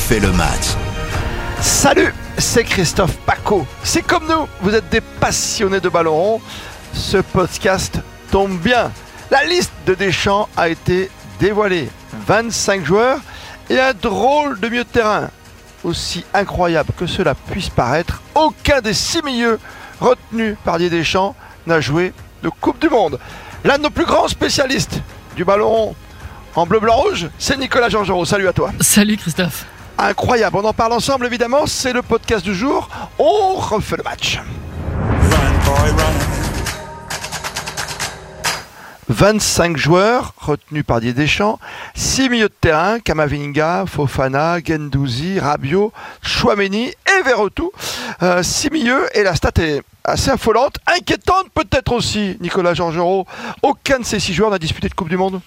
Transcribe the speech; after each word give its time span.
refait 0.00 0.20
le 0.20 0.32
match. 0.32 0.76
Salut, 1.60 2.14
c'est 2.38 2.64
Christophe 2.64 3.16
Paco. 3.26 3.66
C'est 3.82 4.02
comme 4.02 4.26
nous, 4.26 4.48
vous 4.62 4.74
êtes 4.74 4.88
des 4.88 5.02
passionnés 5.02 5.80
de 5.80 5.90
ballon 5.90 6.14
rond. 6.14 6.40
Ce 6.94 7.18
podcast 7.18 8.00
tombe 8.30 8.58
bien. 8.58 8.90
La 9.30 9.44
liste 9.44 9.72
de 9.86 9.94
Deschamps 9.94 10.48
a 10.56 10.70
été 10.70 11.10
dévoilée. 11.38 11.90
25 12.26 12.82
joueurs 12.84 13.18
et 13.68 13.78
un 13.78 13.92
drôle 13.92 14.58
de 14.58 14.68
milieu 14.68 14.84
de 14.84 14.88
terrain. 14.88 15.28
Aussi 15.84 16.24
incroyable 16.32 16.92
que 16.96 17.06
cela 17.06 17.34
puisse 17.34 17.68
paraître, 17.68 18.22
aucun 18.34 18.80
des 18.80 18.94
six 18.94 19.22
milieux 19.22 19.58
retenus 20.00 20.56
par 20.64 20.78
Didier 20.78 20.98
Deschamps 20.98 21.36
n'a 21.66 21.80
joué 21.80 22.14
de 22.42 22.48
Coupe 22.48 22.80
du 22.80 22.88
Monde. 22.88 23.18
L'un 23.64 23.76
de 23.76 23.82
nos 23.82 23.90
plus 23.90 24.06
grands 24.06 24.28
spécialistes 24.28 25.02
du 25.36 25.44
ballon 25.44 25.68
rond 25.68 25.96
en 26.56 26.66
bleu, 26.66 26.80
blanc, 26.80 26.96
rouge, 26.96 27.28
c'est 27.38 27.56
Nicolas 27.58 27.88
Georgerot. 27.88 28.24
Salut 28.24 28.48
à 28.48 28.52
toi. 28.52 28.72
Salut 28.80 29.16
Christophe. 29.16 29.66
Incroyable, 30.02 30.56
on 30.56 30.64
en 30.64 30.72
parle 30.72 30.94
ensemble 30.94 31.26
évidemment, 31.26 31.66
c'est 31.66 31.92
le 31.92 32.00
podcast 32.00 32.42
du 32.42 32.54
jour. 32.54 32.88
On 33.18 33.52
refait 33.56 33.98
le 33.98 34.02
match. 34.02 34.40
25 39.10 39.76
joueurs 39.76 40.32
retenus 40.38 40.84
par 40.86 41.00
Didier 41.00 41.12
Deschamps, 41.12 41.58
6 41.96 42.30
milieux 42.30 42.48
de 42.48 42.54
terrain, 42.58 42.98
Kamavinga, 42.98 43.84
Fofana, 43.86 44.60
Gendouzi, 44.64 45.38
Rabiot, 45.38 45.92
Chouameni 46.22 46.86
et 46.86 47.22
Verretou. 47.22 47.70
6 48.40 48.70
milieux 48.70 49.06
et 49.14 49.22
la 49.22 49.34
stat 49.34 49.52
est 49.58 49.82
assez 50.04 50.30
affolante, 50.30 50.76
inquiétante 50.86 51.46
peut-être 51.54 51.92
aussi, 51.92 52.36
Nicolas 52.40 52.74
Georgerot. 52.74 53.26
Aucun 53.62 54.00
de 54.00 54.04
ces 54.04 54.20
six 54.20 54.34
joueurs 54.34 54.50
n'a 54.50 54.58
disputé 54.58 54.88
de 54.88 54.94
Coupe 54.94 55.08
du 55.08 55.16
Monde. 55.16 55.40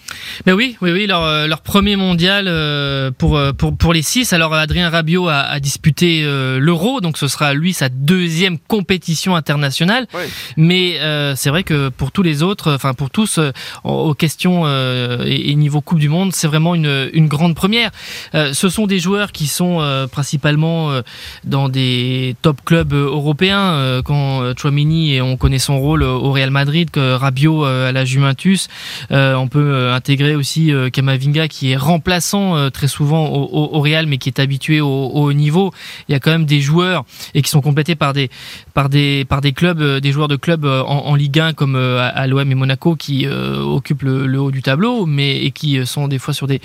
Mais 0.46 0.52
oui, 0.52 0.76
oui, 0.80 0.92
oui, 0.92 1.06
leur, 1.06 1.22
euh, 1.22 1.46
leur 1.46 1.60
premier 1.60 1.96
mondial 1.96 2.46
euh, 2.48 3.10
pour, 3.16 3.36
euh, 3.36 3.52
pour, 3.52 3.76
pour 3.76 3.92
les 3.92 4.02
six. 4.02 4.32
Alors 4.32 4.54
Adrien 4.54 4.90
Rabiot 4.90 5.28
a, 5.28 5.40
a 5.40 5.60
disputé 5.60 6.22
l'Euro, 6.24 7.00
donc 7.00 7.18
ce 7.18 7.28
sera 7.28 7.54
lui 7.54 7.72
sa 7.72 7.88
deuxième 7.88 8.58
compétition 8.58 9.36
internationale. 9.36 10.06
Oui. 10.14 10.22
Mais 10.56 10.98
c'est 11.36 11.50
vrai 11.50 11.62
que 11.62 11.88
pour 11.88 12.12
tous 12.12 12.22
les 12.22 12.42
autres, 12.42 12.72
enfin 12.72 12.94
pour 12.94 13.10
tous, 13.10 13.40
aux 13.84 14.14
questions 14.14 14.66
et, 14.66 15.50
et, 15.50 15.54
niveau 15.54 15.80
Coupe 15.80 15.98
du 15.98 16.08
Monde, 16.08 16.32
c'est 16.32 16.46
vraiment 16.46 16.74
une, 16.74 17.10
une 17.12 17.28
grande 17.28 17.54
première. 17.54 17.90
ce 18.32 18.68
sont 18.68 18.86
des 18.86 18.98
joueurs 18.98 19.32
qui 19.32 19.46
sont 19.46 20.06
principalement 20.10 21.00
dans 21.44 21.68
des 21.68 22.36
top 22.42 22.58
clubs 22.64 22.92
européens. 22.92 24.02
quand 24.04 24.43
Chouamini 24.56 25.14
et 25.14 25.22
on 25.22 25.36
connaît 25.36 25.58
son 25.58 25.78
rôle 25.78 26.02
au 26.02 26.32
Real 26.32 26.50
Madrid, 26.50 26.90
que 26.90 27.14
Rabiot 27.14 27.64
à 27.64 27.92
la 27.92 28.04
Juventus. 28.04 28.68
Euh, 29.10 29.34
on 29.34 29.48
peut 29.48 29.90
intégrer 29.90 30.34
aussi 30.34 30.72
euh, 30.72 30.90
Kamavinga 30.90 31.48
qui 31.48 31.72
est 31.72 31.76
remplaçant 31.76 32.56
euh, 32.56 32.70
très 32.70 32.88
souvent 32.88 33.26
au, 33.28 33.80
Real, 33.80 34.06
mais 34.06 34.18
qui 34.18 34.28
est 34.28 34.38
habitué 34.38 34.80
au, 34.80 34.88
au, 34.88 35.24
haut 35.24 35.32
niveau. 35.32 35.72
Il 36.08 36.12
y 36.12 36.14
a 36.14 36.20
quand 36.20 36.30
même 36.30 36.46
des 36.46 36.60
joueurs 36.60 37.04
et 37.34 37.42
qui 37.42 37.50
sont 37.50 37.60
complétés 37.60 37.94
par 37.94 38.12
des 38.12 38.30
par 38.72 38.88
des 38.88 39.24
par 39.24 39.40
des 39.40 39.52
clubs, 39.52 39.82
des 40.00 40.12
joueurs 40.12 40.28
de 40.28 40.36
clubs 40.36 40.64
en, 40.64 41.14
Ligue 41.14 41.38
1 41.38 41.52
comme 41.52 41.76
à 41.76 42.26
l'OM 42.26 42.50
et 42.50 42.54
Monaco 42.54 42.96
qui 42.96 43.26
occupent 43.26 44.02
le, 44.02 44.38
haut 44.38 44.50
du 44.50 44.62
tableau, 44.62 45.06
mais 45.06 45.36
et 45.44 45.50
qui 45.50 45.84
sont 45.86 46.08
des 46.08 46.18
fois 46.18 46.34
sur 46.34 46.46
des 46.46 46.60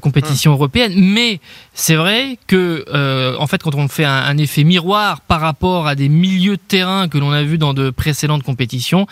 compétitions 0.00 0.52
européennes. 0.52 0.94
Mais 0.96 1.40
c'est 1.74 1.96
vrai 1.96 2.38
que 2.46 2.84
en 3.38 3.46
fait, 3.46 3.62
quand 3.62 3.74
on 3.74 3.88
fait 3.88 4.04
un 4.04 4.36
effet 4.38 4.64
miroir 4.64 5.20
par 5.20 5.40
rapport 5.40 5.86
à 5.86 5.94
des 5.94 6.08
milieux 6.08 6.56
de 6.56 6.62
terrain 6.66 7.08
que 7.12 7.18
l'on 7.18 7.30
a 7.30 7.42
vu 7.42 7.58
dans 7.58 7.74
de 7.74 7.90
précédentes 7.90 8.42
compétitions, 8.42 9.06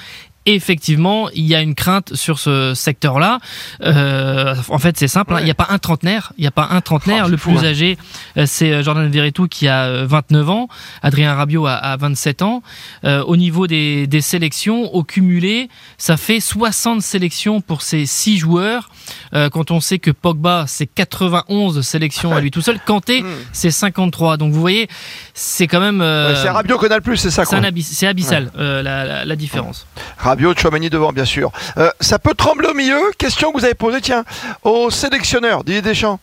effectivement, 0.55 1.29
il 1.31 1.47
y 1.47 1.55
a 1.55 1.61
une 1.61 1.75
crainte 1.75 2.15
sur 2.15 2.39
ce 2.39 2.75
secteur-là. 2.75 3.39
Euh, 3.83 4.55
en 4.69 4.79
fait, 4.79 4.97
c'est 4.99 5.09
simple, 5.09 5.35
hein, 5.35 5.39
il 5.41 5.45
n'y 5.45 5.51
a 5.51 5.55
pas 5.55 5.69
un 5.71 5.79
trentenaire, 5.79 6.33
il 6.39 6.43
n'y 6.43 6.47
a 6.47 6.53
pas 6.53 6.69
un 6.71 6.81
trentenaire. 6.81 7.25
Oh, 7.27 7.31
le 7.31 7.37
plus 7.37 7.59
fou, 7.59 7.65
âgé, 7.65 7.99
hein. 8.37 8.47
c'est 8.47 8.83
Jordan 8.83 9.09
Verretou 9.09 9.49
qui 9.49 9.69
a 9.69 10.05
29 10.05 10.51
ans, 10.51 10.69
Adrien 11.03 11.35
Rabiot 11.35 11.67
a, 11.67 11.75
a 11.75 11.97
27 11.97 12.43
ans. 12.43 12.63
Euh, 13.05 13.23
au 13.25 13.37
niveau 13.37 13.67
des, 13.67 14.07
des, 14.07 14.21
sélections, 14.21 14.95
au 14.95 15.05
cumulé, 15.05 15.69
ça 15.99 16.17
fait 16.17 16.41
60 16.41 17.03
sélections 17.03 17.61
pour 17.61 17.83
ces 17.83 18.07
six 18.07 18.39
joueurs. 18.39 18.91
Euh, 19.35 19.49
quand 19.49 19.71
on 19.71 19.81
sait 19.81 19.99
que 19.99 20.11
Pogba, 20.11 20.65
c'est 20.67 20.87
91 20.87 21.81
sélections 21.83 22.35
à 22.35 22.41
lui 22.41 22.51
tout 22.51 22.61
seul, 22.61 22.79
Kanté, 22.81 23.25
c'est 23.53 23.71
53. 23.71 24.37
Donc 24.37 24.53
vous 24.53 24.61
voyez, 24.61 24.89
c'est 25.35 25.67
quand 25.67 25.81
même... 25.81 26.01
Ouais, 26.01 26.35
c'est 26.37 26.51
Rabiot 26.51 26.79
qu'on 26.79 26.89
a 26.89 26.97
le 26.97 27.01
plus, 27.01 27.17
c'est 27.17 27.31
ça 27.31 27.45
C'est 27.45 28.07
abyssal, 28.07 28.51
la, 28.57 28.83
la, 28.83 29.25
la, 29.25 29.37
différence. 29.37 29.87
Rabiot, 30.19 30.40
Chouamani 30.57 30.91
devant, 30.91 31.13
bien 31.13 31.25
sûr. 31.25 31.53
Euh, 31.79 31.91
ça 32.01 32.19
peut 32.19 32.35
trembler 32.35 32.69
au 32.69 32.75
milieu 32.75 32.99
Question 33.19 33.53
que 33.53 33.59
vous 33.59 33.65
avez 33.65 33.75
posée, 33.75 34.01
tiens, 34.01 34.25
au 34.63 34.91
sélectionneur, 34.91 35.65
Didier 35.65 35.83
Deschamps. 35.83 36.19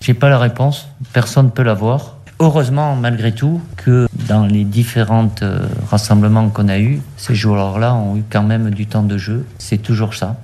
J'ai 0.00 0.14
pas 0.14 0.28
la 0.28 0.38
réponse, 0.38 0.86
personne 1.12 1.46
ne 1.46 1.50
peut 1.50 1.62
l'avoir. 1.62 2.16
Heureusement, 2.40 2.94
malgré 2.94 3.32
tout, 3.32 3.60
que 3.76 4.06
dans 4.12 4.46
les 4.46 4.62
différents 4.62 5.30
euh, 5.42 5.66
rassemblements 5.90 6.48
qu'on 6.50 6.68
a 6.68 6.78
eus, 6.78 7.00
ces 7.16 7.34
joueurs-là 7.34 7.94
ont 7.94 8.16
eu 8.16 8.24
quand 8.30 8.44
même 8.44 8.70
du 8.70 8.86
temps 8.86 9.02
de 9.02 9.18
jeu. 9.18 9.44
C'est 9.58 9.78
toujours 9.78 10.14
ça 10.14 10.36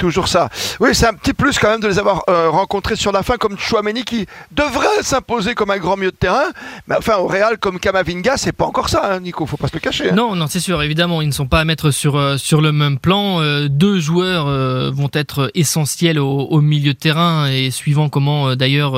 toujours 0.00 0.28
ça. 0.28 0.48
Oui, 0.80 0.94
c'est 0.94 1.06
un 1.06 1.14
petit 1.14 1.34
plus 1.34 1.58
quand 1.58 1.70
même 1.70 1.80
de 1.80 1.86
les 1.86 1.98
avoir 1.98 2.24
euh, 2.28 2.48
rencontrés 2.50 2.96
sur 2.96 3.12
la 3.12 3.22
fin 3.22 3.36
comme 3.36 3.58
Chouameni 3.58 4.02
qui 4.04 4.26
devrait 4.50 5.02
s'imposer 5.02 5.54
comme 5.54 5.70
un 5.70 5.78
grand 5.78 5.96
milieu 5.96 6.10
de 6.10 6.16
terrain, 6.16 6.50
mais 6.88 6.96
enfin 6.96 7.16
au 7.18 7.26
Real 7.26 7.58
comme 7.58 7.78
Kamavinga, 7.78 8.36
c'est 8.36 8.52
pas 8.52 8.64
encore 8.64 8.88
ça, 8.88 9.12
hein, 9.12 9.20
Nico, 9.20 9.46
faut 9.46 9.58
pas 9.58 9.68
se 9.68 9.74
le 9.74 9.80
cacher. 9.80 10.10
Hein. 10.10 10.14
Non, 10.14 10.34
non, 10.34 10.46
c'est 10.48 10.60
sûr, 10.60 10.82
évidemment, 10.82 11.20
ils 11.22 11.28
ne 11.28 11.32
sont 11.32 11.46
pas 11.46 11.60
à 11.60 11.64
mettre 11.64 11.90
sur 11.90 12.16
euh, 12.16 12.38
sur 12.38 12.60
le 12.60 12.72
même 12.72 12.98
plan. 12.98 13.40
Euh, 13.40 13.68
deux 13.68 14.00
joueurs 14.00 14.46
euh, 14.46 14.90
vont 14.90 15.10
être 15.12 15.50
essentiels 15.54 16.18
au, 16.18 16.40
au, 16.40 16.60
milieu 16.60 16.94
de 16.94 16.98
terrain 16.98 17.48
et 17.48 17.70
suivant 17.70 18.08
comment 18.08 18.48
euh, 18.48 18.54
d'ailleurs 18.56 18.92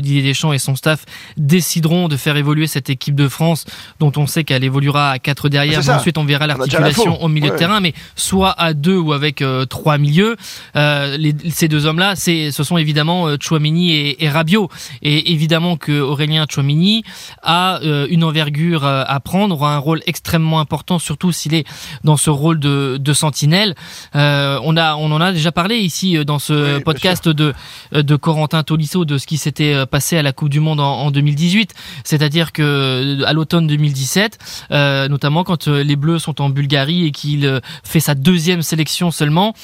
Didier 0.00 0.22
Deschamps 0.22 0.52
et 0.52 0.58
son 0.58 0.76
staff 0.76 1.04
décideront 1.36 2.08
de 2.08 2.16
faire 2.16 2.36
évoluer 2.36 2.66
cette 2.66 2.90
équipe 2.90 3.14
de 3.14 3.28
France, 3.28 3.64
dont 4.00 4.12
on 4.16 4.26
sait 4.26 4.44
qu'elle 4.44 4.64
évoluera 4.64 5.10
à 5.10 5.18
quatre 5.18 5.48
derrière. 5.48 5.88
Ensuite, 5.88 6.18
on 6.18 6.24
verra 6.24 6.46
l'articulation 6.46 7.22
au 7.22 7.28
milieu 7.28 7.46
ouais. 7.46 7.52
de 7.52 7.58
terrain, 7.58 7.80
mais 7.80 7.94
soit 8.16 8.50
à 8.58 8.74
deux 8.74 8.96
ou 8.96 9.12
avec 9.12 9.42
trois 9.68 9.98
milieux. 9.98 10.36
Euh, 10.76 11.16
les, 11.16 11.34
ces 11.50 11.68
deux 11.68 11.86
hommes-là, 11.86 12.14
c'est, 12.16 12.50
ce 12.50 12.62
sont 12.62 12.78
évidemment 12.78 13.26
euh, 13.26 13.36
Chouamini 13.40 13.92
et, 13.92 14.24
et, 14.24 14.28
Rabiot. 14.28 14.68
Et 15.02 15.32
évidemment 15.32 15.76
que 15.76 16.00
Aurélien 16.00 16.46
Chouamini 16.48 17.04
a 17.42 17.80
euh, 17.82 18.06
une 18.10 18.24
envergure 18.24 18.84
euh, 18.84 19.04
à 19.06 19.20
prendre, 19.20 19.54
aura 19.54 19.74
un 19.74 19.78
rôle 19.78 20.00
extrêmement 20.06 20.60
important, 20.60 20.98
surtout 20.98 21.32
s'il 21.32 21.54
est 21.54 21.66
dans 22.04 22.16
ce 22.16 22.30
rôle 22.30 22.58
de, 22.58 22.98
de 23.00 23.12
sentinelle. 23.12 23.74
Euh, 24.14 24.58
on 24.62 24.76
a, 24.76 24.94
on 24.96 25.10
en 25.12 25.20
a 25.20 25.32
déjà 25.32 25.52
parlé 25.52 25.76
ici 25.78 26.24
dans 26.24 26.38
ce 26.38 26.76
oui, 26.76 26.82
podcast 26.82 27.28
de 27.28 27.54
de 27.92 28.16
Corentin 28.16 28.62
Tolisso 28.62 29.04
de 29.04 29.18
ce 29.18 29.26
qui 29.26 29.38
s'était 29.38 29.86
passé 29.86 30.16
à 30.18 30.22
la 30.22 30.32
Coupe 30.32 30.48
du 30.50 30.60
Monde 30.60 30.80
en, 30.80 31.00
en 31.00 31.10
2018. 31.10 31.74
C'est-à-dire 32.04 32.52
que 32.52 33.24
à 33.24 33.32
l'automne 33.32 33.66
2017, 33.66 34.66
notamment 35.08 35.44
quand 35.44 35.68
les 35.68 35.96
Bleus 35.96 36.18
sont 36.18 36.40
en 36.40 36.50
Bulgarie 36.50 37.06
et 37.06 37.10
qu'il 37.10 37.60
fait 37.82 38.00
sa 38.00 38.14
deuxième 38.14 38.62
sélection 38.62 39.10
seulement, 39.10 39.54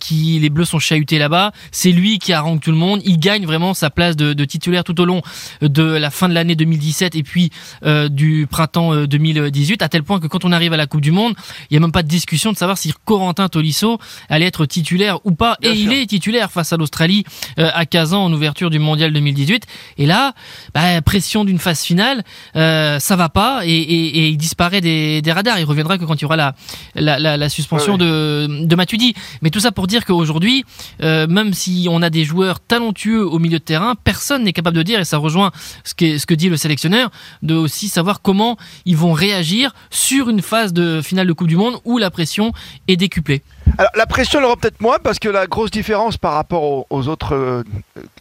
qui 0.00 0.11
qui 0.12 0.38
les 0.38 0.50
Bleus 0.50 0.66
sont 0.66 0.78
chahutés 0.78 1.18
là-bas. 1.18 1.52
C'est 1.70 1.92
lui 1.92 2.18
qui 2.18 2.32
harangue 2.32 2.60
tout 2.60 2.70
le 2.70 2.76
monde. 2.76 3.00
Il 3.04 3.18
gagne 3.18 3.46
vraiment 3.46 3.74
sa 3.74 3.90
place 3.90 4.16
de, 4.16 4.32
de 4.32 4.44
titulaire 4.44 4.84
tout 4.84 5.00
au 5.00 5.04
long 5.04 5.22
de 5.60 5.82
la 5.82 6.10
fin 6.10 6.28
de 6.28 6.34
l'année 6.34 6.54
2017 6.54 7.14
et 7.14 7.22
puis 7.22 7.50
euh, 7.84 8.08
du 8.08 8.46
printemps 8.50 9.06
2018, 9.06 9.82
à 9.82 9.88
tel 9.88 10.02
point 10.02 10.20
que 10.20 10.26
quand 10.26 10.44
on 10.44 10.52
arrive 10.52 10.72
à 10.72 10.76
la 10.76 10.86
Coupe 10.86 11.00
du 11.00 11.12
Monde, 11.12 11.34
il 11.70 11.74
n'y 11.74 11.76
a 11.78 11.80
même 11.80 11.92
pas 11.92 12.02
de 12.02 12.08
discussion 12.08 12.52
de 12.52 12.56
savoir 12.56 12.78
si 12.78 12.92
Corentin 13.04 13.48
Tolisso 13.48 13.98
allait 14.28 14.46
être 14.46 14.66
titulaire 14.66 15.18
ou 15.24 15.32
pas. 15.32 15.56
Bien 15.60 15.72
et 15.72 15.76
sûr. 15.76 15.92
il 15.92 15.98
est 15.98 16.06
titulaire 16.06 16.50
face 16.50 16.72
à 16.72 16.76
l'Australie 16.76 17.24
euh, 17.58 17.70
à 17.72 17.86
Kazan 17.86 18.24
en 18.24 18.32
ouverture 18.32 18.70
du 18.70 18.78
Mondial 18.78 19.12
2018. 19.12 19.64
Et 19.98 20.06
là, 20.06 20.34
bah, 20.74 21.00
pression 21.02 21.44
d'une 21.44 21.58
phase 21.58 21.82
finale, 21.82 22.22
euh, 22.56 22.98
ça 22.98 23.16
va 23.16 23.28
pas 23.28 23.62
et, 23.64 23.70
et, 23.70 24.06
et, 24.18 24.28
il 24.28 24.36
disparaît 24.36 24.80
des, 24.80 25.22
des 25.22 25.32
radars. 25.32 25.58
Il 25.58 25.64
reviendra 25.64 25.98
que 25.98 26.04
quand 26.04 26.16
il 26.16 26.22
y 26.22 26.24
aura 26.24 26.36
la, 26.36 26.54
la, 26.94 27.18
la, 27.18 27.36
la 27.36 27.48
suspension 27.48 27.94
ouais, 27.94 28.02
ouais. 28.02 28.48
de, 28.48 28.64
de 28.66 28.76
Matuidi. 28.76 29.14
Mais 29.40 29.50
tout 29.50 29.60
ça 29.60 29.72
pour 29.72 29.86
dire 29.86 30.01
qu'aujourd'hui, 30.04 30.64
euh, 31.02 31.26
même 31.26 31.54
si 31.54 31.86
on 31.90 32.02
a 32.02 32.10
des 32.10 32.24
joueurs 32.24 32.60
talentueux 32.60 33.26
au 33.26 33.38
milieu 33.38 33.58
de 33.58 33.64
terrain, 33.64 33.94
personne 33.94 34.44
n'est 34.44 34.52
capable 34.52 34.76
de 34.76 34.82
dire, 34.82 35.00
et 35.00 35.04
ça 35.04 35.18
rejoint 35.18 35.50
ce 35.84 35.94
que, 35.94 36.18
ce 36.18 36.26
que 36.26 36.34
dit 36.34 36.48
le 36.48 36.56
sélectionneur, 36.56 37.10
de 37.42 37.54
aussi 37.54 37.88
savoir 37.88 38.22
comment 38.22 38.56
ils 38.84 38.96
vont 38.96 39.12
réagir 39.12 39.74
sur 39.90 40.28
une 40.28 40.42
phase 40.42 40.72
de 40.72 41.00
finale 41.02 41.26
de 41.26 41.32
Coupe 41.32 41.48
du 41.48 41.56
Monde 41.56 41.78
où 41.84 41.98
la 41.98 42.10
pression 42.10 42.52
est 42.88 42.96
décuplée. 42.96 43.42
Alors, 43.78 43.92
la 43.94 44.06
pression, 44.06 44.38
elle 44.38 44.44
aura 44.44 44.56
peut-être 44.56 44.80
moins 44.80 44.98
parce 45.02 45.18
que 45.18 45.28
la 45.28 45.46
grosse 45.46 45.70
différence 45.70 46.16
par 46.16 46.34
rapport 46.34 46.86
aux, 46.90 47.08
autres 47.08 47.34
euh, 47.34 47.62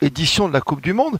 éditions 0.01 0.47
de 0.47 0.53
la 0.53 0.61
Coupe 0.61 0.81
du 0.81 0.93
Monde, 0.93 1.17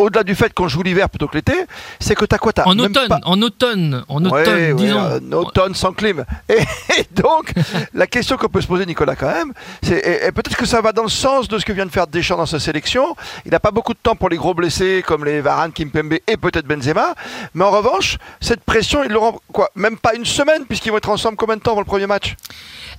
au-delà 0.00 0.24
du 0.24 0.34
fait 0.34 0.52
qu'on 0.52 0.68
joue 0.68 0.82
l'hiver 0.82 1.08
plutôt 1.08 1.28
que 1.28 1.36
l'été, 1.36 1.54
c'est 1.98 2.14
que 2.14 2.24
t'as 2.24 2.38
quoi 2.38 2.52
as 2.56 2.66
En 2.66 2.78
automne, 2.78 3.08
pas... 3.08 3.20
en 3.24 3.40
automne, 3.42 4.04
en 4.08 4.24
automne, 4.24 4.54
ouais, 4.54 4.74
disons. 4.74 4.96
Ouais, 4.96 5.20
en 5.28 5.32
automne 5.32 5.74
sans 5.74 5.92
clim. 5.92 6.24
Et, 6.48 6.54
et 6.98 7.06
donc, 7.14 7.52
la 7.94 8.06
question 8.06 8.36
qu'on 8.36 8.48
peut 8.48 8.60
se 8.60 8.66
poser, 8.66 8.86
Nicolas, 8.86 9.16
quand 9.16 9.32
même, 9.32 9.52
c'est 9.82 9.98
et, 9.98 10.26
et 10.26 10.32
peut-être 10.32 10.56
que 10.56 10.66
ça 10.66 10.80
va 10.80 10.92
dans 10.92 11.02
le 11.02 11.08
sens 11.08 11.48
de 11.48 11.58
ce 11.58 11.64
que 11.64 11.72
vient 11.72 11.86
de 11.86 11.90
faire 11.90 12.06
Deschamps 12.06 12.36
dans 12.36 12.46
sa 12.46 12.60
sélection. 12.60 13.16
Il 13.44 13.52
n'a 13.52 13.60
pas 13.60 13.70
beaucoup 13.70 13.92
de 13.92 13.98
temps 14.02 14.16
pour 14.16 14.28
les 14.28 14.36
gros 14.36 14.54
blessés 14.54 15.04
comme 15.06 15.24
les 15.24 15.40
Varane, 15.40 15.72
Kimpembe 15.72 16.14
et 16.26 16.36
peut-être 16.36 16.66
Benzema. 16.66 17.14
Mais 17.54 17.64
en 17.64 17.70
revanche, 17.70 18.18
cette 18.40 18.64
pression, 18.64 19.04
ils 19.04 19.10
l'auront 19.10 19.38
quoi 19.52 19.70
Même 19.74 19.96
pas 19.98 20.14
une 20.14 20.24
semaine, 20.24 20.64
puisqu'ils 20.66 20.90
vont 20.90 20.98
être 20.98 21.10
ensemble 21.10 21.36
combien 21.36 21.56
de 21.56 21.60
temps 21.60 21.72
pour 21.72 21.80
le 21.80 21.86
premier 21.86 22.06
match? 22.06 22.36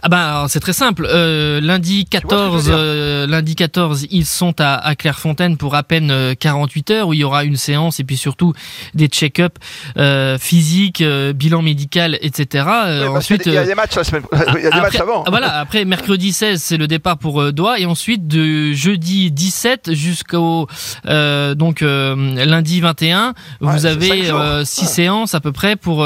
Ah 0.03 0.09
bah 0.09 0.45
c'est 0.50 0.59
très 0.59 0.74
simple. 0.74 1.07
Euh, 1.07 1.62
lundi 1.62 2.06
14, 2.06 2.69
euh, 2.71 3.27
lundi 3.27 3.56
14, 3.56 4.07
ils 4.09 4.25
sont 4.25 4.59
à, 4.59 4.75
à, 4.75 4.95
Clairefontaine 4.95 5.57
pour 5.57 5.75
à 5.75 5.83
peine 5.83 6.36
48 6.39 6.90
heures 6.90 6.90
où 6.99 7.13
il 7.13 7.19
y 7.19 7.23
aura 7.23 7.43
une 7.43 7.55
séance 7.55 7.99
et 7.99 8.03
puis 8.03 8.17
surtout 8.17 8.53
des 8.93 9.07
check-up 9.07 9.57
euh, 9.97 10.38
physiques, 10.38 11.01
euh, 11.01 11.33
bilan 11.33 11.61
médical, 11.61 12.17
etc. 12.21 12.65
Euh, 12.67 13.07
ensuite, 13.07 13.43
il 13.45 13.53
y 13.53 13.57
a 13.57 13.65
des 13.65 13.75
matchs 13.75 13.95
la 13.95 14.03
semaine. 14.03 14.23
Il 14.57 14.63
y 14.63 14.67
a 14.67 14.71
des 14.71 14.81
matchs 14.81 14.99
avant. 14.99 15.23
Voilà. 15.27 15.59
Après 15.59 15.85
mercredi 15.85 16.33
16, 16.33 16.61
c'est 16.61 16.77
le 16.77 16.88
départ 16.88 17.17
pour 17.17 17.51
Doha 17.53 17.79
et 17.79 17.85
ensuite 17.85 18.27
de 18.27 18.73
jeudi 18.73 19.31
17 19.31 19.93
jusqu'au 19.93 20.67
donc 21.05 21.81
lundi 21.81 22.81
21, 22.81 23.33
vous 23.59 23.85
avez 23.85 24.31
six 24.65 24.85
séances 24.85 25.35
à 25.35 25.39
peu 25.39 25.51
près 25.51 25.75
pour 25.75 26.05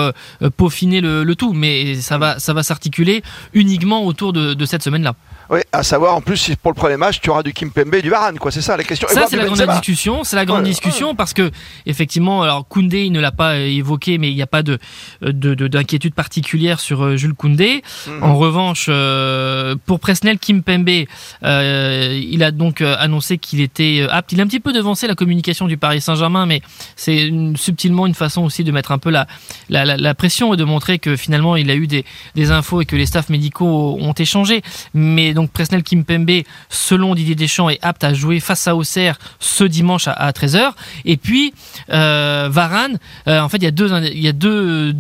peaufiner 0.57 1.01
le, 1.01 1.23
le, 1.23 1.35
tout. 1.35 1.53
Mais 1.53 1.95
ça 1.95 2.17
va 2.17 2.39
ça 2.39 2.53
va 2.53 2.63
s'articuler 2.63 3.23
uniquement 3.53 4.05
autour 4.05 4.33
de, 4.33 4.53
de 4.53 4.65
cette 4.65 4.83
semaine-là. 4.83 5.15
Oui, 5.49 5.59
à 5.71 5.83
savoir 5.83 6.15
en 6.15 6.21
plus 6.21 6.37
si 6.37 6.55
pour 6.55 6.71
le 6.71 6.75
premier 6.75 6.97
match 6.97 7.21
tu 7.21 7.29
auras 7.29 7.43
du 7.43 7.53
Kim 7.53 7.71
Pembe 7.71 7.93
et 7.93 8.01
du 8.01 8.09
Varane 8.09 8.39
quoi, 8.39 8.51
c'est 8.51 8.61
ça 8.61 8.75
la 8.77 8.83
question. 8.83 9.07
Ça 9.07 9.25
c'est 9.29 9.37
la 9.37 9.45
grande 9.45 9.61
discussion, 9.69 10.23
c'est 10.23 10.35
la 10.35 10.45
grande 10.45 10.63
discussion 10.63 11.15
parce 11.15 11.33
que 11.33 11.51
effectivement 11.85 12.41
alors 12.41 12.67
Koundé 12.67 13.03
il 13.03 13.11
ne 13.11 13.19
l'a 13.19 13.31
pas 13.31 13.53
euh, 13.53 13.67
évoqué 13.67 14.17
mais 14.17 14.31
il 14.31 14.35
n'y 14.35 14.41
a 14.41 14.47
pas 14.47 14.63
de 14.63 14.79
d'inquiétude 15.21 16.11
de, 16.11 16.15
particulière 16.15 16.79
sur 16.79 17.03
euh, 17.03 17.15
Jules 17.15 17.35
Koundé. 17.35 17.83
Mhm. 18.07 18.23
En 18.23 18.35
revanche 18.37 18.87
euh, 18.89 19.75
pour 19.85 19.99
Presnel 19.99 20.39
Kim 20.39 20.63
Pembe 20.63 20.89
il 20.89 22.43
a 22.43 22.51
donc 22.51 22.81
annoncé 22.81 23.37
qu'il 23.37 23.61
était 23.61 24.05
apte. 24.09 24.31
Il 24.31 24.39
a 24.39 24.43
un 24.43 24.47
petit 24.47 24.59
peu 24.59 24.73
devancé 24.73 25.07
la 25.07 25.15
communication 25.15 25.67
du 25.67 25.77
Paris 25.77 26.01
Saint-Germain 26.01 26.45
mais 26.45 26.61
c'est 26.95 27.31
subtilement 27.55 28.07
une 28.07 28.15
façon 28.15 28.43
aussi 28.43 28.63
de 28.63 28.71
mettre 28.71 28.91
un 28.91 28.97
peu 28.97 29.11
la, 29.11 29.27
la, 29.69 29.85
la, 29.85 30.15
pression 30.15 30.53
et 30.53 30.57
de 30.57 30.63
montrer 30.63 30.97
que 30.97 31.15
finalement 31.15 31.55
il 31.55 31.69
a 31.69 31.75
eu 31.75 31.87
des, 31.87 32.03
des 32.33 32.51
infos 32.51 32.81
et 32.81 32.85
que 32.85 32.95
les 32.95 33.05
staffs 33.05 33.29
médicaux 33.29 33.97
ont 33.99 34.13
échangé 34.13 34.63
mais 34.93 35.34
donc 35.35 35.51
Presnel 35.51 35.83
Kimpembe, 35.83 36.41
selon 36.69 37.13
Didier 37.13 37.35
Deschamps, 37.35 37.69
est 37.69 37.79
apte 37.83 38.03
à 38.03 38.13
jouer 38.13 38.39
face 38.39 38.67
à 38.67 38.75
Auxerre 38.75 39.19
ce 39.39 39.63
dimanche 39.63 40.07
à, 40.07 40.31
13h. 40.31 40.71
Et 41.05 41.17
puis 41.17 41.53
euh, 41.91 42.49
Varane, 42.51 42.97
euh, 43.27 43.39
en 43.39 43.49
fait, 43.49 43.57
il 43.57 43.63
y 43.63 43.67
a 43.67 43.71
deux, 43.71 43.91
il 44.11 44.19
y 44.19 44.27
a 44.27 44.31
deux, 44.33 44.95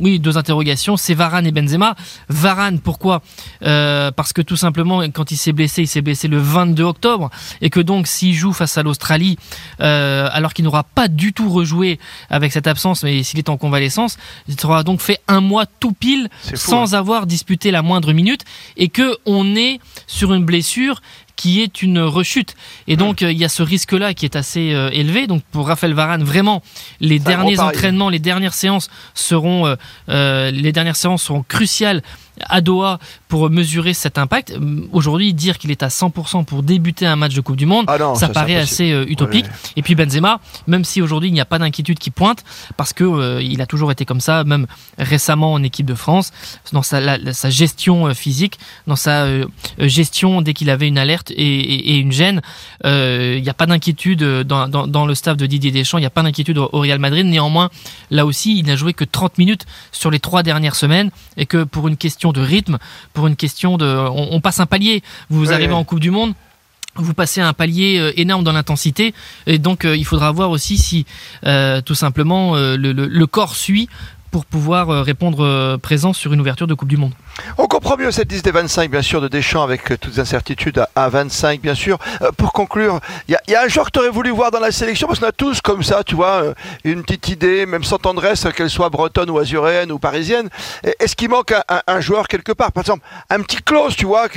oui, 0.00 0.20
deux 0.20 0.38
interrogations. 0.38 0.96
C'est 0.96 1.14
Varane 1.14 1.46
et 1.46 1.52
Benzema. 1.52 1.96
Varane, 2.28 2.78
pourquoi? 2.78 3.22
Euh, 3.64 4.10
Parce 4.12 4.32
que 4.32 4.42
tout 4.42 4.56
simplement, 4.56 5.02
quand 5.10 5.32
il 5.32 5.36
s'est 5.36 5.52
blessé, 5.52 5.82
il 5.82 5.88
s'est 5.88 6.02
blessé 6.02 6.28
le 6.28 6.38
22 6.38 6.84
octobre, 6.84 7.30
et 7.60 7.70
que 7.70 7.80
donc 7.80 8.06
s'il 8.06 8.34
joue 8.34 8.52
face 8.52 8.78
à 8.78 8.82
l'Australie, 8.82 9.38
alors 9.78 10.52
qu'il 10.54 10.64
n'aura 10.64 10.84
pas 10.84 11.08
du 11.08 11.32
tout 11.32 11.50
rejoué 11.50 11.98
avec 12.30 12.52
cette 12.52 12.66
absence, 12.66 13.02
mais 13.02 13.22
s'il 13.22 13.38
est 13.38 13.48
en 13.48 13.56
convalescence, 13.56 14.18
il 14.48 14.60
sera 14.60 14.82
donc 14.82 15.00
fait 15.00 15.18
un 15.28 15.40
mois 15.40 15.66
tout 15.66 15.92
pile 15.92 16.28
sans 16.54 16.94
hein. 16.94 16.98
avoir 16.98 17.26
disputé 17.26 17.70
la 17.70 17.82
moindre 17.82 18.12
minute, 18.12 18.42
et 18.76 18.88
que 18.88 19.16
on 19.26 19.56
est 19.56 19.61
sur 20.06 20.32
une 20.32 20.44
blessure 20.44 21.00
qui 21.42 21.60
est 21.60 21.82
une 21.82 21.98
rechute. 21.98 22.54
Et 22.86 22.94
donc, 22.94 23.20
euh, 23.20 23.32
il 23.32 23.36
y 23.36 23.44
a 23.44 23.48
ce 23.48 23.64
risque-là 23.64 24.14
qui 24.14 24.24
est 24.24 24.36
assez 24.36 24.72
euh, 24.74 24.90
élevé. 24.92 25.26
Donc, 25.26 25.42
pour 25.50 25.66
Raphaël 25.66 25.92
Varane, 25.92 26.22
vraiment, 26.22 26.62
les 27.00 27.18
derniers 27.18 27.58
entraînements, 27.58 28.10
les 28.10 28.20
dernières 28.20 28.54
séances 28.54 28.88
seront, 29.12 29.76
euh, 30.08 30.50
les 30.52 30.70
dernières 30.70 30.94
séances 30.94 31.24
seront 31.24 31.42
cruciales 31.42 32.00
à 32.48 32.60
Doha 32.60 32.98
pour 33.28 33.50
mesurer 33.50 33.92
cet 33.92 34.18
impact. 34.18 34.56
Aujourd'hui, 34.92 35.34
dire 35.34 35.58
qu'il 35.58 35.70
est 35.70 35.82
à 35.82 35.88
100% 35.88 36.44
pour 36.44 36.62
débuter 36.62 37.06
un 37.06 37.16
match 37.16 37.34
de 37.34 37.40
Coupe 37.40 37.56
du 37.56 37.66
Monde, 37.66 37.86
ah 37.88 38.14
ça, 38.14 38.28
paraît 38.28 38.56
assez 38.56 38.90
utopique. 39.06 39.46
Et 39.76 39.82
puis 39.82 39.94
Benzema, 39.94 40.40
même 40.66 40.84
si 40.84 41.02
aujourd'hui 41.02 41.28
il 41.28 41.32
n'y 41.32 41.40
a 41.40 41.44
pas 41.44 41.58
d'inquiétude 41.58 41.98
qui 41.98 42.10
pointe, 42.10 42.42
parce 42.76 42.94
que 42.94 43.04
euh, 43.04 43.42
il 43.42 43.60
a 43.60 43.66
toujours 43.66 43.92
été 43.92 44.06
comme 44.06 44.20
ça, 44.20 44.44
même 44.44 44.66
récemment 44.98 45.52
en 45.52 45.62
équipe 45.62 45.86
de 45.86 45.94
France, 45.94 46.32
dans 46.72 46.82
sa, 46.82 47.32
sa 47.34 47.50
gestion 47.50 48.12
physique, 48.14 48.58
dans 48.86 48.96
sa 48.96 49.26
gestion 49.78 50.40
dès 50.40 50.54
qu'il 50.54 50.70
avait 50.70 50.88
une 50.88 50.98
alerte 50.98 51.31
et, 51.36 51.98
une 51.98 52.12
gêne, 52.12 52.42
il 52.84 53.42
n'y 53.42 53.48
a 53.48 53.54
pas 53.54 53.66
d'inquiétude 53.66 54.22
dans, 54.22 54.68
dans, 54.68 55.06
le 55.06 55.14
staff 55.14 55.36
de 55.36 55.46
Didier 55.46 55.70
Deschamps, 55.70 55.98
il 55.98 56.02
n'y 56.02 56.06
a 56.06 56.10
pas 56.10 56.22
d'inquiétude 56.22 56.58
au 56.58 56.80
Real 56.80 56.98
Madrid. 56.98 57.26
Néanmoins, 57.26 57.70
là 58.10 58.26
aussi, 58.26 58.58
il 58.58 58.66
n'a 58.66 58.76
joué 58.76 58.92
que 58.92 59.04
30 59.04 59.38
minutes 59.38 59.66
sur 59.90 60.10
les 60.10 60.20
trois 60.20 60.42
dernières 60.42 60.76
semaines 60.76 61.10
et 61.36 61.46
que 61.46 61.64
pour 61.64 61.88
une 61.88 61.96
question 61.96 62.32
de 62.32 62.40
rythme, 62.40 62.78
pour 63.12 63.26
une 63.26 63.36
question 63.36 63.76
de. 63.76 63.86
On, 63.86 64.40
passe 64.40 64.60
un 64.60 64.66
palier. 64.66 65.02
Vous 65.30 65.52
arrivez 65.52 65.72
en 65.72 65.84
Coupe 65.84 66.00
du 66.00 66.10
Monde 66.10 66.34
vous 66.94 67.14
passez 67.14 67.40
un 67.40 67.54
palier 67.54 67.98
euh, 67.98 68.12
énorme 68.20 68.44
dans 68.44 68.52
l'intensité 68.52 69.14
et 69.46 69.58
donc 69.58 69.86
euh, 69.86 69.96
il 69.96 70.04
faudra 70.04 70.30
voir 70.30 70.50
aussi 70.50 70.76
si 70.76 71.06
euh, 71.46 71.80
tout 71.80 71.94
simplement 71.94 72.54
le, 72.54 73.24
corps 73.24 73.56
suit 73.56 73.88
pour 74.32 74.46
pouvoir 74.46 75.04
répondre 75.04 75.76
présent 75.76 76.12
sur 76.12 76.32
une 76.32 76.40
ouverture 76.40 76.66
de 76.66 76.74
Coupe 76.74 76.88
du 76.88 76.96
Monde. 76.96 77.12
On 77.58 77.66
comprend 77.66 77.96
mieux 77.96 78.10
cette 78.10 78.30
liste 78.30 78.44
des 78.44 78.50
25, 78.50 78.90
bien 78.90 79.02
sûr, 79.02 79.20
de 79.20 79.28
Deschamps 79.28 79.62
avec 79.62 79.90
euh, 79.90 79.96
toutes 79.98 80.14
les 80.14 80.20
incertitudes 80.20 80.84
à 80.94 81.08
25, 81.08 81.60
bien 81.60 81.74
sûr. 81.74 81.98
Euh, 82.20 82.30
pour 82.36 82.52
conclure, 82.52 83.00
il 83.28 83.36
y, 83.48 83.54
a 83.54 83.62
un 83.62 83.68
joueur 83.68 83.86
que 83.86 83.90
tu 83.92 83.98
aurais 83.98 84.10
voulu 84.10 84.30
voir 84.30 84.50
dans 84.50 84.60
la 84.60 84.72
sélection, 84.72 85.06
parce 85.06 85.20
qu'on 85.20 85.26
a 85.26 85.32
tous 85.32 85.60
comme 85.60 85.82
ça, 85.82 86.02
tu 86.04 86.14
vois, 86.14 86.42
euh, 86.42 86.54
une 86.84 87.02
petite 87.02 87.28
idée, 87.28 87.66
même 87.66 87.84
sans 87.84 87.98
tendresse, 87.98 88.46
qu'elle 88.56 88.70
soit 88.70 88.88
bretonne 88.90 89.30
ou 89.30 89.38
azuréenne 89.38 89.92
ou 89.92 89.98
parisienne. 89.98 90.48
Est-ce 90.98 91.16
qu'il 91.16 91.28
manque 91.28 91.54
un, 91.86 92.00
joueur 92.00 92.28
quelque 92.28 92.52
part? 92.52 92.72
Par 92.72 92.82
exemple, 92.82 93.06
un 93.30 93.40
petit 93.40 93.62
Klaus, 93.62 93.96
tu 93.96 94.06
vois, 94.06 94.28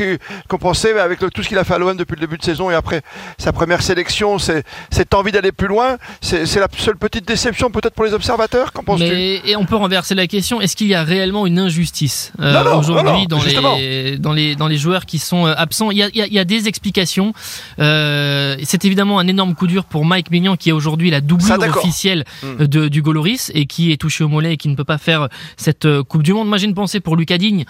qu'on 0.47 0.57
pensait 0.57 0.97
avec 0.99 1.19
tout 1.19 1.43
ce 1.43 1.47
qu'il 1.47 1.57
a 1.57 1.63
fait 1.63 1.73
à 1.73 1.77
l'OM 1.77 1.97
depuis 1.97 2.15
le 2.15 2.21
début 2.21 2.37
de 2.37 2.43
saison 2.43 2.69
et 2.69 2.75
après 2.75 3.01
sa 3.37 3.51
première 3.51 3.81
sélection, 3.81 4.37
cette 4.39 5.13
envie 5.13 5.31
d'aller 5.31 5.51
plus 5.51 5.67
loin. 5.67 5.97
C'est 6.21 6.55
la 6.55 6.67
seule 6.77 6.97
petite 6.97 7.27
déception 7.27 7.71
peut-être 7.71 7.93
pour 7.93 8.05
les 8.05 8.13
observateurs. 8.13 8.71
Qu'en 8.71 8.83
penses-tu? 8.83 9.41
Et 9.45 9.55
on 9.55 9.65
peut 9.65 9.75
renverser 9.85 10.15
la 10.15 10.25
question, 10.25 10.61
est-ce 10.61 10.75
qu'il 10.75 10.87
y 10.87 10.95
a 10.95 11.03
réellement 11.03 11.45
une 11.45 11.59
injustice 11.59 12.31
aujourd'hui 12.39 13.27
dans 13.27 13.41
les, 13.43 14.17
dans, 14.17 14.33
les, 14.33 14.55
dans 14.55 14.67
les 14.67 14.77
joueurs 14.77 15.05
qui 15.05 15.19
sont 15.19 15.45
euh, 15.45 15.53
absents? 15.55 15.91
Il 15.91 15.97
y 15.97 16.03
a, 16.03 16.09
il 16.11 16.33
y 16.33 16.39
a 16.39 16.43
des 16.43 16.67
explications. 16.67 17.33
Euh, 17.79 18.57
c'est 18.63 18.83
évidemment 18.83 19.19
un 19.19 19.27
énorme 19.27 19.53
coup 19.53 19.67
dur 19.67 19.85
pour 19.85 20.03
Mike 20.03 20.31
Mignon 20.31 20.55
qui 20.55 20.69
est 20.69 20.71
aujourd'hui 20.71 21.11
la 21.11 21.21
doublure 21.21 21.59
officielle 21.77 22.23
hmm. 22.41 22.65
de, 22.65 22.87
du 22.87 23.03
Goloris 23.03 23.51
et 23.53 23.67
qui 23.67 23.91
est 23.91 23.97
touché 23.97 24.23
au 24.23 24.27
mollet 24.27 24.53
et 24.53 24.57
qui 24.57 24.69
ne 24.69 24.75
peut 24.75 24.83
pas 24.83 24.97
faire 24.97 25.29
cette 25.55 25.85
euh, 25.85 26.03
Coupe 26.03 26.23
du 26.23 26.33
Monde. 26.33 26.47
Moi 26.47 26.57
j'ai 26.57 26.65
une 26.65 26.73
pensée 26.73 26.99
pour 26.99 27.15
Lucas 27.15 27.37
Digne 27.37 27.65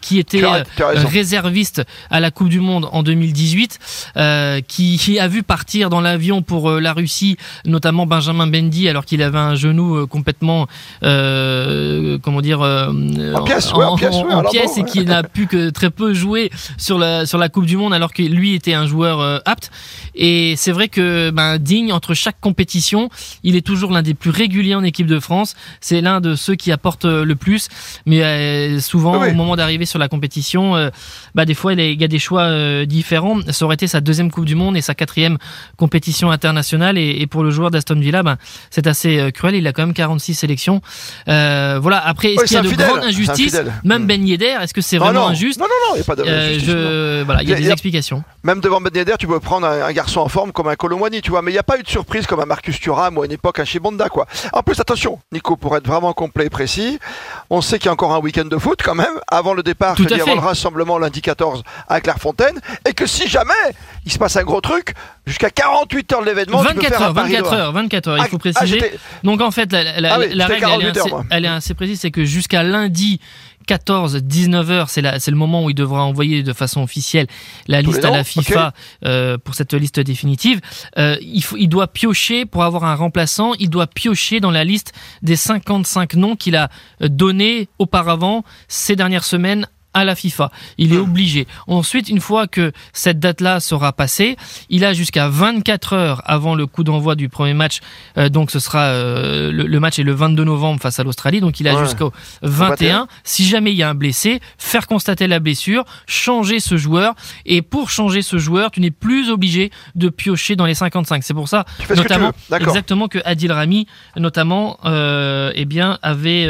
qui 0.00 0.18
était 0.18 0.42
réserviste 0.84 1.82
à 2.10 2.20
la 2.20 2.30
Coupe 2.30 2.48
du 2.48 2.60
Monde 2.60 2.88
en 2.92 3.02
2018, 3.02 3.78
qui, 4.68 4.98
qui, 4.98 5.18
a 5.18 5.28
vu 5.28 5.42
partir 5.42 5.90
dans 5.90 6.00
l'avion 6.00 6.42
pour 6.42 6.70
la 6.70 6.92
Russie 6.92 7.36
notamment 7.64 8.06
Benjamin 8.06 8.46
Bendy 8.46 8.88
alors 8.88 9.04
qu'il 9.04 9.22
avait 9.22 9.38
un 9.38 9.54
genou 9.54 10.06
complètement 10.06 10.66
comment 12.22 12.40
dire 12.40 12.60
en 12.60 13.44
pièces, 13.44 13.72
en, 13.72 13.96
et 14.76 14.84
qui 14.84 15.04
n'a 15.04 15.22
pu 15.22 15.46
que 15.46 15.70
très 15.70 15.90
peu 15.90 16.14
jouer 16.14 16.50
sur 16.78 16.98
la, 16.98 17.26
sur 17.26 17.38
la 17.38 17.48
Coupe 17.48 17.66
du 17.66 17.76
Monde 17.76 17.94
alors 17.94 18.12
que 18.12 18.22
lui 18.22 18.54
était 18.54 18.74
un 18.74 18.86
joueur 18.86 19.20
euh, 19.20 19.38
apte. 19.44 19.70
Et 20.14 20.54
c'est 20.56 20.72
vrai 20.72 20.88
que 20.88 21.30
ben, 21.30 21.58
Digne, 21.58 21.92
entre 21.92 22.14
chaque 22.14 22.40
compétition, 22.40 23.08
il 23.42 23.56
est 23.56 23.66
toujours 23.66 23.90
l'un 23.90 24.02
des 24.02 24.14
plus 24.14 24.30
réguliers 24.30 24.74
en 24.74 24.82
équipe 24.82 25.06
de 25.06 25.20
France. 25.20 25.54
C'est 25.80 26.00
l'un 26.00 26.20
de 26.20 26.34
ceux 26.34 26.54
qui 26.54 26.72
apporte 26.72 27.04
euh, 27.04 27.24
le 27.24 27.36
plus. 27.36 27.68
Mais 28.06 28.22
euh, 28.22 28.80
souvent, 28.80 29.26
au 29.26 29.32
moment 29.32 29.56
d'arriver 29.56 29.86
sur 29.86 29.98
la 29.98 30.08
compétition, 30.08 30.90
bah, 31.34 31.44
des 31.44 31.54
fois, 31.54 31.72
il 31.72 32.00
y 32.00 32.04
a 32.04 32.08
des 32.08 32.18
choix 32.18 32.84
différents. 32.86 33.40
Ça 33.50 33.64
aurait 33.64 33.74
été 33.74 33.86
sa 33.86 34.00
deuxième 34.00 34.30
Coupe 34.30 34.44
du 34.44 34.54
Monde 34.54 34.76
et 34.76 34.80
sa 34.80 34.94
quatrième 34.94 35.38
compétition 35.76 36.30
internationale. 36.30 36.98
Et, 36.98 37.26
pour 37.26 37.42
le 37.42 37.50
joueur 37.50 37.70
d'Aston 37.70 37.98
Villa, 37.98 38.22
ben, 38.22 38.36
c'est 38.70 38.86
assez 38.86 39.30
cruel. 39.32 39.54
Il 39.54 39.66
a 39.66 39.72
quand 39.72 39.82
même 39.82 39.94
46 39.94 40.34
sélections. 40.34 40.80
Voilà. 41.80 42.04
Après, 42.06 42.34
est-ce 42.34 42.44
qu'il 42.44 42.56
y 42.56 42.58
a 42.58 42.62
de 42.62 42.70
grandes 42.70 43.04
injustices 43.04 43.60
Même 43.84 44.04
mm. 44.04 44.06
Ben 44.06 44.26
Yedder, 44.26 44.56
est-ce 44.62 44.74
que 44.74 44.80
c'est 44.80 44.98
vraiment 44.98 45.28
injuste 45.28 45.60
Non, 45.60 45.66
non, 45.66 45.88
non, 45.88 45.94
il 45.94 45.96
n'y 45.96 46.00
a 46.00 46.04
pas 46.04 46.16
de. 46.16 46.24
Euh, 46.26 47.22
voilà, 47.24 47.42
il 47.42 47.48
y 47.48 47.52
a, 47.52 47.56
des 47.56 47.70
explications. 47.70 48.22
Même 48.42 48.60
devant 48.60 48.80
Ben 48.80 48.94
Yedder, 48.94 49.14
tu 49.18 49.26
peux 49.26 49.40
prendre 49.40 49.66
un, 49.66 49.92
garçon 49.92 50.20
en 50.20 50.28
forme 50.28 50.52
comme 50.52 50.68
un 50.68 50.76
Colomwani, 50.76 51.22
tu 51.22 51.30
vois, 51.30 51.42
mais 51.42 51.50
il 51.50 51.54
n'y 51.54 51.58
a 51.58 51.62
pas 51.62 51.78
eu 51.78 51.82
de 51.82 51.88
surprise 51.88 52.26
comme 52.26 52.40
un 52.40 52.46
Marcus 52.46 52.78
Thuram 52.80 53.16
ou 53.18 53.22
à 53.22 53.26
une 53.26 53.32
époque 53.32 53.58
un 53.58 53.64
Chibonda, 53.64 54.08
quoi. 54.08 54.26
En 54.52 54.62
plus, 54.62 54.78
attention, 54.80 55.18
Nico, 55.32 55.56
pour 55.56 55.76
être 55.76 55.86
vraiment 55.86 56.12
complet 56.12 56.46
et 56.46 56.50
précis, 56.50 56.98
on 57.50 57.60
sait 57.60 57.78
qu'il 57.78 57.86
y 57.86 57.88
a 57.88 57.92
encore 57.92 58.14
un 58.14 58.20
week-end 58.20 58.44
de 58.44 58.58
foot 58.58 58.80
quand 58.82 58.94
même, 58.94 59.14
avant 59.28 59.54
le 59.54 59.62
départ, 59.62 59.96
avant 59.98 60.34
le 60.34 60.40
rassemblement 60.40 60.98
lundi 60.98 61.22
14 61.22 61.62
à 61.88 62.00
Clairefontaine, 62.00 62.60
et 62.88 62.92
que 62.92 63.06
si 63.06 63.28
jamais 63.28 63.52
il 64.04 64.12
se 64.12 64.18
passe 64.18 64.36
un 64.36 64.44
gros 64.44 64.60
truc, 64.60 64.94
jusqu'à 65.26 65.50
48 65.50 66.12
heures 66.12 66.20
de 66.20 66.26
l'événement, 66.26 66.62
24 66.62 67.02
heures, 67.02 67.12
24 67.12 67.52
heures, 67.52 67.72
24 67.72 68.08
heures, 68.08 68.18
il 68.18 68.28
faut 68.28 68.36
ah, 68.36 68.38
préciser. 68.38 68.80
Donc 69.24 69.40
en 69.40 69.50
fait, 69.50 69.72
la, 69.72 70.14
ah 70.14 70.18
règle, 70.46 70.66
elle 71.30 71.44
est 71.44 71.48
assez 71.48 71.74
précise, 71.74 72.00
c'est 72.00 72.10
que 72.10 72.24
jusqu'à 72.24 72.62
lundi 72.62 73.20
14, 73.66 74.16
19 74.22 74.70
heures, 74.70 74.90
c'est 74.90 75.02
le 75.02 75.36
moment 75.36 75.64
où 75.64 75.70
il 75.70 75.74
devra 75.74 76.04
envoyer 76.04 76.42
de 76.42 76.52
façon 76.52 76.82
officielle 76.82 77.26
la 77.66 77.82
liste 77.82 78.04
à 78.04 78.10
la 78.10 78.24
FIFA 78.24 78.72
euh, 79.04 79.38
pour 79.38 79.54
cette 79.54 79.74
liste 79.74 80.00
définitive. 80.00 80.60
Euh, 80.98 81.16
il, 81.20 81.42
faut, 81.42 81.56
il 81.56 81.68
doit 81.68 81.88
piocher 81.88 82.46
pour 82.46 82.62
avoir 82.62 82.84
un 82.84 82.94
remplaçant. 82.94 83.54
Il 83.58 83.68
doit 83.68 83.88
piocher 83.88 84.38
dans 84.38 84.52
la 84.52 84.62
liste 84.62 84.92
des 85.22 85.36
55 85.36 86.14
noms 86.14 86.36
qu'il 86.36 86.54
a 86.56 86.68
donnés 87.00 87.68
auparavant 87.78 88.44
ces 88.68 88.94
dernières 88.94 89.24
semaines 89.24 89.66
à 89.96 90.04
la 90.04 90.14
FIFA. 90.14 90.50
Il 90.78 90.92
est 90.92 90.96
Hmm. 90.98 91.00
obligé. 91.02 91.46
Ensuite, 91.66 92.08
une 92.10 92.20
fois 92.20 92.46
que 92.46 92.72
cette 92.92 93.18
date-là 93.18 93.60
sera 93.60 93.92
passée, 93.92 94.36
il 94.68 94.84
a 94.84 94.92
jusqu'à 94.92 95.28
24 95.28 95.92
heures 95.94 96.22
avant 96.26 96.54
le 96.54 96.66
coup 96.66 96.84
d'envoi 96.84 97.14
du 97.14 97.28
premier 97.30 97.54
match. 97.54 97.80
Euh, 98.18 98.28
donc 98.28 98.50
ce 98.50 98.58
sera 98.58 98.84
euh, 98.88 99.50
le, 99.50 99.64
le 99.66 99.80
match 99.80 99.98
est 99.98 100.02
le 100.02 100.12
22 100.12 100.44
novembre 100.44 100.80
face 100.80 100.98
à 101.00 101.04
l'Australie. 101.04 101.40
Donc 101.40 101.60
il 101.60 101.66
a 101.68 101.74
Ouais. 101.74 101.84
jusqu'au 101.84 102.12
21. 102.42 103.08
Si 103.24 103.44
jamais 103.46 103.72
il 103.72 103.76
y 103.76 103.82
a 103.82 103.88
un 103.88 103.94
blessé, 103.94 104.40
faire 104.58 104.86
constater 104.86 105.26
la 105.26 105.40
blessure, 105.40 105.84
changer 106.06 106.60
ce 106.60 106.76
joueur. 106.76 107.14
Et 107.46 107.62
pour 107.62 107.88
changer 107.90 108.20
ce 108.22 108.36
joueur, 108.38 108.70
tu 108.70 108.80
n'es 108.80 108.90
plus 108.90 109.30
obligé 109.30 109.70
de 109.94 110.08
piocher 110.10 110.56
dans 110.56 110.66
les 110.66 110.74
55. 110.74 111.22
C'est 111.24 111.34
pour 111.34 111.48
ça, 111.48 111.64
que 111.88 111.94
notamment, 111.94 112.32
exactement 112.54 113.08
que 113.08 113.18
Adil 113.24 113.50
Rami, 113.52 113.86
notamment, 114.16 114.78
euh, 114.84 115.52
eh 115.54 115.64
bien, 115.64 115.98
avait 116.02 116.46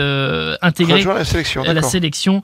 intégré 0.62 1.02
la 1.04 1.24
sélection. 1.24 1.62
la 1.64 1.82
sélection 1.82 2.42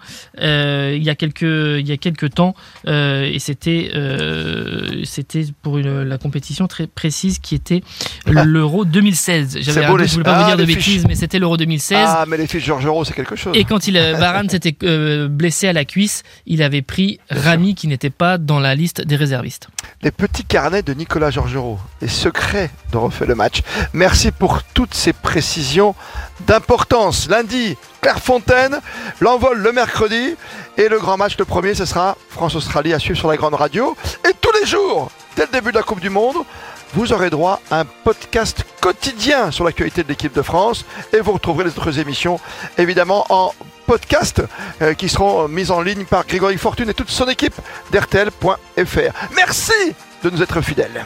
il 0.96 1.02
y 1.02 1.10
a 1.10 1.14
quelques 1.14 1.42
il 1.42 1.86
y 1.88 1.92
a 1.92 1.96
quelques 1.96 2.34
temps 2.34 2.54
euh, 2.86 3.24
et 3.24 3.38
c'était 3.38 3.90
euh, 3.94 5.02
c'était 5.04 5.44
pour 5.62 5.78
une, 5.78 6.02
la 6.02 6.18
compétition 6.18 6.66
très 6.68 6.86
précise 6.86 7.38
qui 7.38 7.54
était 7.54 7.82
l'Euro 8.26 8.84
2016. 8.84 9.58
J'avais 9.60 9.86
beau, 9.86 9.96
les- 9.96 10.06
je 10.06 10.12
voulais 10.12 10.24
pas 10.24 10.36
ah, 10.36 10.42
vous 10.42 10.48
dire 10.48 10.56
de 10.56 10.64
bêtises, 10.64 11.06
mais 11.06 11.14
c'était 11.14 11.38
l'Euro 11.38 11.56
2016. 11.56 11.98
Ah, 12.00 12.24
mais 12.28 12.36
les 12.36 12.46
fiches 12.46 12.64
Georgerot, 12.64 13.04
c'est 13.04 13.14
quelque 13.14 13.36
chose. 13.36 13.52
Et 13.56 13.64
quand 13.64 13.86
il 13.88 13.96
euh, 13.96 14.14
Varane 14.14 14.48
s'était 14.50 14.76
euh, 14.84 15.28
blessé 15.28 15.68
à 15.68 15.72
la 15.72 15.84
cuisse, 15.84 16.22
il 16.46 16.62
avait 16.62 16.82
pris 16.82 17.18
Rami 17.30 17.74
qui 17.74 17.88
n'était 17.88 18.10
pas 18.10 18.38
dans 18.38 18.60
la 18.60 18.74
liste 18.74 19.02
des 19.02 19.16
réservistes. 19.16 19.68
Les 20.02 20.10
petits 20.10 20.44
carnets 20.44 20.82
de 20.82 20.94
Nicolas 20.94 21.30
Georgerot, 21.30 21.78
les 22.00 22.08
secrets 22.08 22.70
de 22.92 22.96
refait 22.96 23.26
le 23.26 23.34
match. 23.34 23.62
Merci 23.92 24.30
pour 24.32 24.62
toutes 24.62 24.94
ces 24.94 25.12
précisions 25.12 25.94
d'importance. 26.46 27.28
Lundi, 27.28 27.76
Clairefontaine, 28.00 28.80
l'envol 29.20 29.58
le 29.58 29.72
mercredi 29.72 30.36
et 30.76 30.88
le 30.88 30.98
grand 30.98 31.16
match 31.16 31.36
le 31.38 31.44
premier, 31.44 31.74
ce 31.74 31.84
sera 31.84 32.16
France-Australie 32.30 32.92
à 32.92 32.98
suivre 32.98 33.18
sur 33.18 33.28
la 33.28 33.36
grande 33.36 33.54
radio. 33.54 33.96
Et 34.28 34.32
tous 34.40 34.52
les 34.60 34.66
jours, 34.66 35.10
dès 35.36 35.46
le 35.46 35.52
début 35.52 35.70
de 35.70 35.76
la 35.76 35.82
Coupe 35.82 36.00
du 36.00 36.10
Monde, 36.10 36.36
vous 36.94 37.12
aurez 37.12 37.30
droit 37.30 37.60
à 37.70 37.80
un 37.80 37.84
podcast 37.84 38.64
quotidien 38.80 39.50
sur 39.50 39.64
l'actualité 39.64 40.02
de 40.02 40.08
l'équipe 40.08 40.34
de 40.34 40.42
France 40.42 40.84
et 41.12 41.20
vous 41.20 41.32
retrouverez 41.32 41.64
les 41.64 41.70
autres 41.70 41.98
émissions 41.98 42.38
évidemment 42.76 43.24
en 43.30 43.54
podcast 43.86 44.42
euh, 44.82 44.94
qui 44.94 45.08
seront 45.08 45.48
mises 45.48 45.70
en 45.70 45.80
ligne 45.80 46.04
par 46.04 46.26
Grégory 46.26 46.58
Fortune 46.58 46.90
et 46.90 46.94
toute 46.94 47.10
son 47.10 47.28
équipe 47.28 47.54
d'RTL.fr. 47.90 49.34
Merci 49.34 49.72
de 50.22 50.30
nous 50.30 50.42
être 50.42 50.60
fidèles. 50.60 51.04